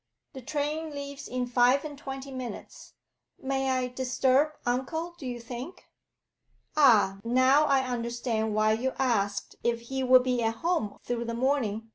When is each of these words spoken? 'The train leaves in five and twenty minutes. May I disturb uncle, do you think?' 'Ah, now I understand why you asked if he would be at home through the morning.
'The 0.33 0.41
train 0.41 0.89
leaves 0.89 1.27
in 1.27 1.45
five 1.45 1.85
and 1.85 1.95
twenty 1.95 2.31
minutes. 2.31 2.93
May 3.39 3.69
I 3.69 3.87
disturb 3.87 4.53
uncle, 4.65 5.13
do 5.19 5.27
you 5.27 5.39
think?' 5.39 5.85
'Ah, 6.75 7.19
now 7.23 7.65
I 7.65 7.83
understand 7.85 8.55
why 8.55 8.71
you 8.71 8.93
asked 8.97 9.57
if 9.63 9.79
he 9.89 10.03
would 10.03 10.23
be 10.23 10.41
at 10.41 10.55
home 10.55 10.97
through 11.03 11.25
the 11.25 11.35
morning. 11.35 11.89